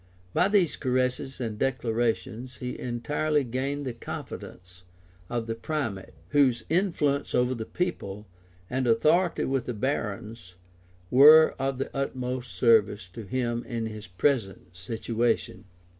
By 0.33 0.47
these 0.47 0.77
caresses 0.77 1.39
and 1.39 1.59
declarations 1.59 2.57
he 2.57 2.79
entirely 2.79 3.43
gained 3.43 3.85
the 3.85 3.93
confidence 3.93 4.81
of 5.29 5.45
the 5.45 5.53
primate, 5.53 6.15
whose 6.29 6.65
influence 6.71 7.35
over 7.35 7.53
the 7.53 7.67
people, 7.67 8.25
and 8.67 8.87
authority 8.87 9.43
with 9.45 9.65
the 9.65 9.75
barons, 9.75 10.55
were 11.11 11.53
of 11.59 11.77
the 11.77 11.95
utmost 11.95 12.51
service 12.55 13.07
to 13.09 13.25
him 13.25 13.63
in 13.63 13.85
his 13.85 14.07
present 14.07 14.75
situation. 14.75 15.65